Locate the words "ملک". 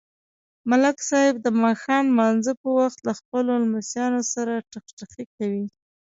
0.69-0.97